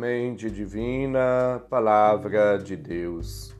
[0.00, 3.54] Semente Divina, Palavra de Deus.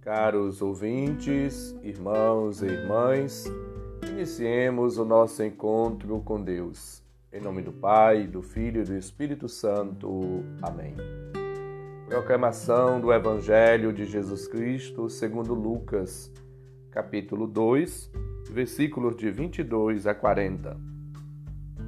[0.00, 3.44] Caros ouvintes, irmãos e irmãs,
[4.10, 7.02] iniciemos o nosso encontro com Deus.
[7.30, 10.42] Em nome do Pai, do Filho e do Espírito Santo.
[10.62, 10.94] Amém.
[12.08, 16.32] Proclamação do Evangelho de Jesus Cristo segundo Lucas,
[16.90, 18.10] capítulo 2,
[18.50, 20.95] versículos de 22 a 40.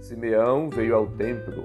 [0.00, 1.64] Simeão veio ao templo.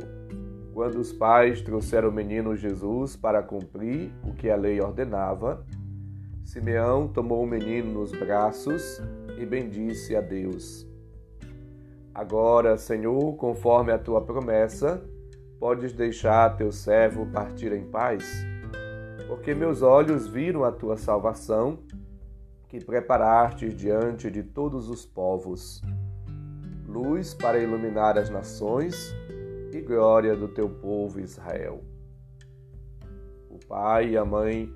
[0.74, 5.66] Quando os pais trouxeram o menino Jesus para cumprir o que a lei ordenava,
[6.44, 9.02] Simeão tomou o menino nos braços
[9.38, 10.88] e bendisse a Deus.
[12.14, 15.02] Agora, Senhor, conforme a tua promessa,
[15.60, 18.46] podes deixar teu servo partir em paz,
[19.28, 21.80] porque meus olhos viram a tua salvação,
[22.68, 25.82] que preparaste diante de todos os povos
[26.92, 29.16] luz para iluminar as nações
[29.72, 31.82] e glória do teu povo Israel.
[33.50, 34.70] O pai e a mãe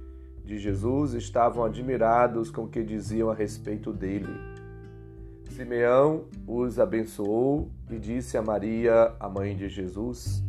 [0.43, 4.31] de Jesus estavam admirados com o que diziam a respeito dele.
[5.49, 10.41] Simeão os abençoou e disse a Maria, a mãe de Jesus: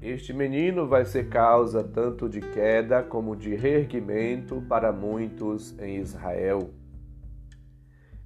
[0.00, 6.70] Este menino vai ser causa tanto de queda como de reerguimento para muitos em Israel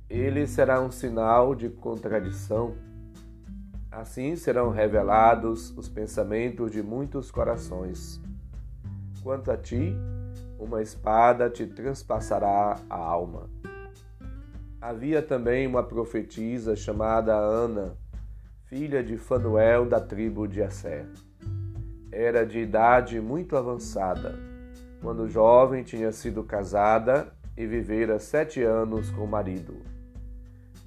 [0.09, 2.77] ele será um sinal de contradição.
[3.91, 8.21] Assim serão revelados os pensamentos de muitos corações.
[9.23, 9.97] Quanto a ti,
[10.59, 13.49] uma espada te transpassará a alma.
[14.81, 17.97] Havia também uma profetisa chamada Ana,
[18.65, 21.07] filha de Fanuel da tribo de Assé.
[22.13, 24.39] Era de idade muito avançada.
[25.01, 29.94] Quando jovem, tinha sido casada e vivera sete anos com o marido.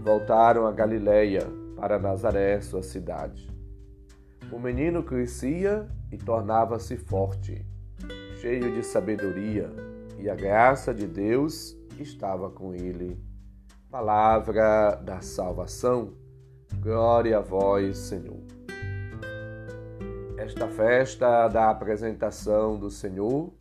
[0.00, 1.46] voltaram a Galiléia,
[1.76, 3.48] para Nazaré, sua cidade.
[4.50, 7.64] O menino crescia e tornava-se forte,
[8.40, 9.70] cheio de sabedoria,
[10.18, 13.18] e a graça de Deus estava com ele.
[13.90, 16.14] Palavra da salvação.
[16.80, 18.40] Glória a vós, Senhor.
[20.36, 23.52] Esta festa da apresentação do Senhor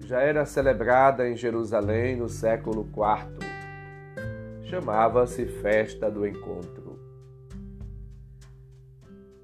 [0.00, 3.51] já era celebrada em Jerusalém no século IV
[4.72, 6.98] chamava-se Festa do Encontro.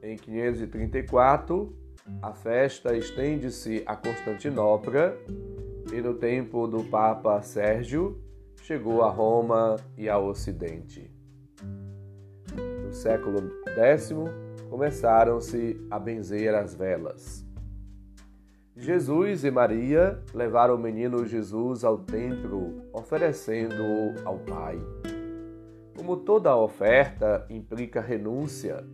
[0.03, 1.77] Em 534,
[2.23, 5.19] a festa estende-se a Constantinopla
[5.93, 8.19] e no tempo do Papa Sérgio
[8.63, 11.13] chegou a Roma e ao Ocidente.
[12.83, 14.15] No século X,
[14.71, 17.47] começaram-se a benzer as velas.
[18.75, 24.79] Jesus e Maria levaram o menino Jesus ao templo, oferecendo-o ao Pai.
[25.99, 28.87] Como toda oferta implica renúncia,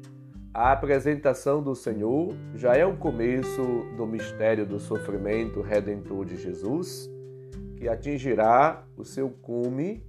[0.55, 3.63] a apresentação do Senhor já é o começo
[3.95, 7.07] do mistério do sofrimento redentor de Jesus,
[7.77, 10.03] que atingirá o seu cume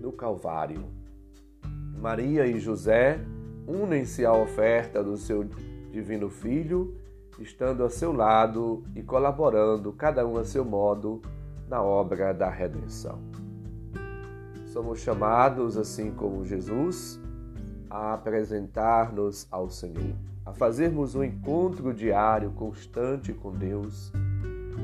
[0.00, 0.84] no Calvário.
[1.96, 3.20] Maria e José
[3.64, 5.44] unem-se à oferta do seu
[5.92, 6.96] divino Filho,
[7.38, 11.22] estando a seu lado e colaborando, cada um a seu modo,
[11.68, 13.43] na obra da redenção.
[14.74, 17.20] Somos chamados, assim como Jesus,
[17.88, 24.12] a apresentar-nos ao Senhor, a fazermos um encontro diário, constante com Deus,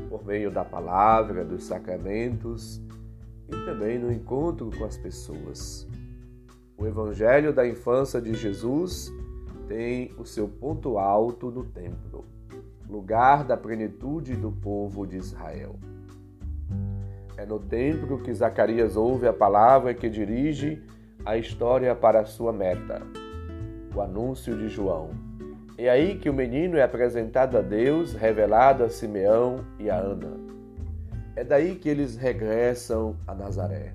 [0.09, 2.81] por meio da palavra, dos sacramentos
[3.49, 5.89] e também no encontro com as pessoas.
[6.79, 9.13] O Evangelho da infância de Jesus
[9.67, 12.25] tem o seu ponto alto no templo,
[12.89, 15.75] lugar da plenitude do povo de Israel.
[17.41, 20.85] É no templo que Zacarias ouve a palavra que dirige
[21.25, 23.01] a história para a sua meta,
[23.95, 25.09] o anúncio de João.
[25.79, 30.37] É aí que o menino é apresentado a Deus, revelado a Simeão e a Ana.
[31.35, 33.95] É daí que eles regressam a Nazaré.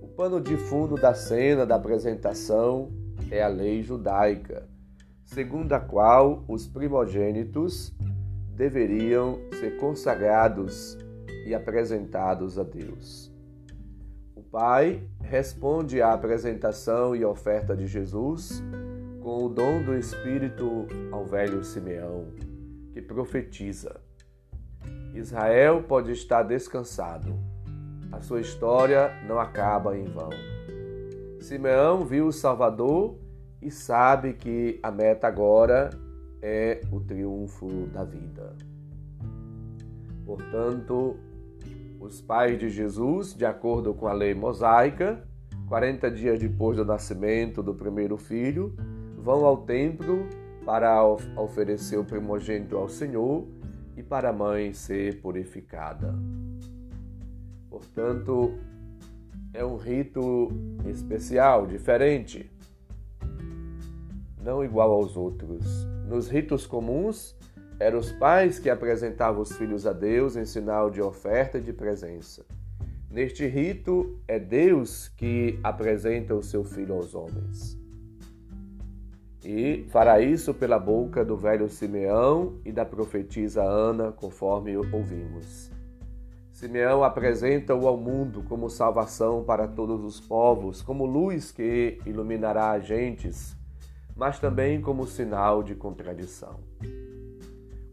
[0.00, 2.92] O pano de fundo da cena da apresentação
[3.28, 4.68] é a lei judaica,
[5.24, 7.92] segundo a qual os primogênitos
[8.54, 10.96] deveriam ser consagrados
[11.50, 13.28] e apresentados a Deus.
[14.36, 18.62] O pai responde à apresentação e oferta de Jesus
[19.20, 22.28] com o dom do Espírito ao velho Simeão,
[22.92, 24.00] que profetiza.
[25.12, 27.36] Israel pode estar descansado.
[28.12, 30.30] A sua história não acaba em vão.
[31.40, 33.18] Simeão viu o Salvador
[33.60, 35.90] e sabe que a meta agora
[36.40, 38.56] é o triunfo da vida.
[40.24, 41.18] Portanto,
[42.00, 45.22] os pais de Jesus, de acordo com a lei mosaica,
[45.68, 48.74] 40 dias depois do nascimento do primeiro filho,
[49.18, 50.26] vão ao templo
[50.64, 51.04] para
[51.36, 53.46] oferecer o primogênito ao Senhor
[53.96, 56.14] e para a mãe ser purificada.
[57.68, 58.58] Portanto,
[59.52, 60.48] é um rito
[60.86, 62.50] especial, diferente,
[64.42, 65.86] não igual aos outros.
[66.08, 67.36] Nos ritos comuns,
[67.80, 71.72] eram os pais que apresentavam os filhos a Deus em sinal de oferta e de
[71.72, 72.44] presença.
[73.10, 77.80] Neste rito, é Deus que apresenta o seu filho aos homens.
[79.42, 85.72] E fará isso pela boca do velho Simeão e da profetisa Ana, conforme ouvimos.
[86.52, 92.86] Simeão apresenta-o ao mundo como salvação para todos os povos, como luz que iluminará as
[92.86, 93.56] gentes,
[94.14, 96.60] mas também como sinal de contradição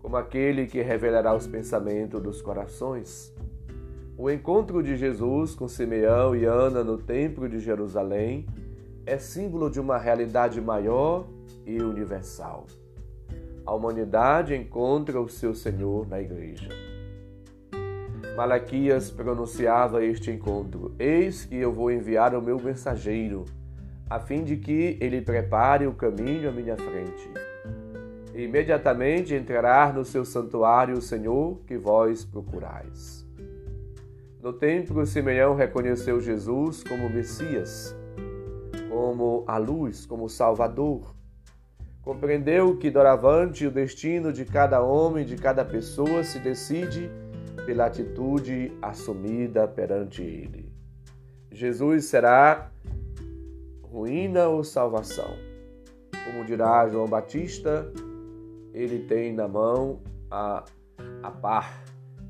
[0.08, 3.36] como aquele que revelará os pensamentos dos corações.
[4.18, 8.46] O encontro de Jesus com Simeão e Ana no Templo de Jerusalém
[9.06, 11.28] é símbolo de uma realidade maior
[11.66, 12.68] e universal.
[13.66, 16.70] A humanidade encontra o seu Senhor na igreja.
[18.38, 23.44] Malaquias pronunciava este encontro: Eis que eu vou enviar o meu mensageiro,
[24.10, 27.47] a fim de que ele prepare o caminho à minha frente.
[28.38, 33.26] Imediatamente entrará no seu santuário o Senhor que vós procurais.
[34.40, 37.96] No templo, Simeão reconheceu Jesus como Messias,
[38.92, 41.16] como a luz, como Salvador.
[42.04, 47.10] Compreendeu que doravante o destino de cada homem, de cada pessoa se decide
[47.66, 50.72] pela atitude assumida perante ele.
[51.52, 52.70] Jesus será
[53.82, 55.36] ruína ou salvação.
[56.24, 57.92] Como dirá João Batista,
[58.78, 60.64] ele tem na mão a,
[61.24, 61.84] a par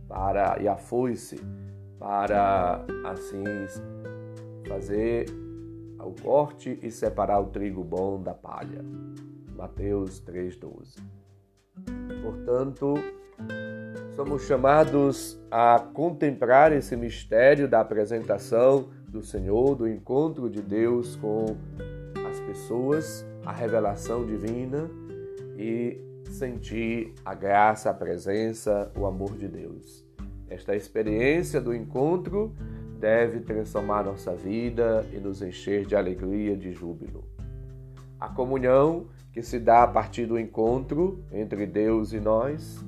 [0.07, 1.37] para, e a foice
[1.99, 3.43] para assim
[4.65, 5.25] fazer
[5.99, 8.81] o corte e separar o trigo bom da palha.
[9.57, 11.01] Mateus 3,12.
[12.21, 12.93] Portanto,
[14.15, 21.57] somos chamados a contemplar esse mistério da apresentação do Senhor, do encontro de Deus com
[22.29, 24.89] as pessoas, a revelação divina
[25.57, 30.05] e sentir a graça, a presença, o amor de Deus.
[30.49, 32.53] Esta experiência do encontro
[32.99, 37.23] deve transformar nossa vida e nos encher de alegria, de júbilo.
[38.19, 42.83] A comunhão que se dá a partir do encontro entre Deus e nós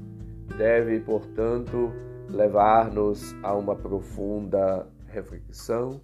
[0.57, 1.91] deve, portanto,
[2.29, 6.01] levar-nos a uma profunda reflexão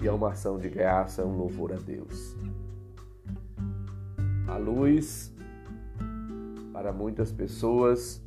[0.00, 2.36] e a uma ação de graça, um louvor a Deus.
[4.46, 5.34] A luz
[6.78, 8.22] para muitas pessoas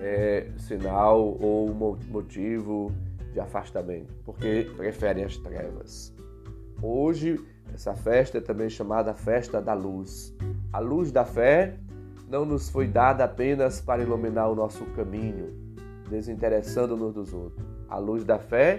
[0.00, 2.92] é sinal ou motivo
[3.32, 6.14] de afastamento, porque preferem as trevas.
[6.80, 10.32] Hoje, essa festa é também chamada Festa da Luz.
[10.72, 11.74] A luz da fé
[12.30, 15.52] não nos foi dada apenas para iluminar o nosso caminho,
[16.08, 17.66] desinteressando-nos dos outros.
[17.88, 18.78] A luz da fé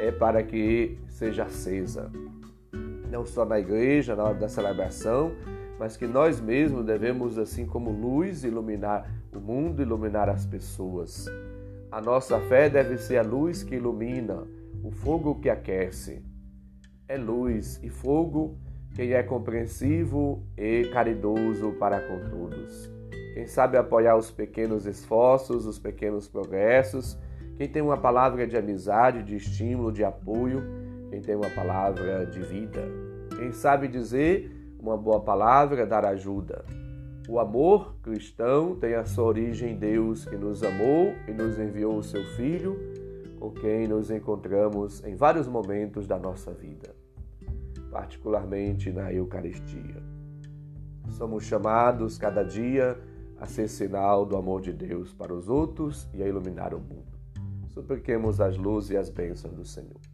[0.00, 2.10] é para que seja acesa,
[3.10, 5.32] não só na igreja, na hora da celebração,
[5.78, 11.26] mas que nós mesmos devemos, assim como luz, iluminar o mundo, iluminar as pessoas.
[11.90, 14.46] A nossa fé deve ser a luz que ilumina,
[14.82, 16.22] o fogo que aquece.
[17.06, 18.58] É luz e fogo
[18.94, 22.90] quem é compreensivo e caridoso para com todos,
[23.34, 27.18] quem sabe apoiar os pequenos esforços, os pequenos progressos,
[27.56, 30.62] quem tem uma palavra de amizade, de estímulo, de apoio,
[31.10, 32.82] quem tem uma palavra de vida,
[33.36, 34.53] quem sabe dizer
[34.84, 36.62] uma boa palavra, dar ajuda.
[37.26, 41.96] O amor cristão tem a sua origem em Deus que nos amou e nos enviou
[41.96, 42.76] o seu Filho,
[43.40, 46.94] com quem nos encontramos em vários momentos da nossa vida,
[47.90, 50.02] particularmente na Eucaristia.
[51.08, 52.98] Somos chamados cada dia
[53.38, 57.14] a ser sinal do amor de Deus para os outros e a iluminar o mundo.
[57.68, 60.13] Supliquemos as luzes e as bênçãos do Senhor.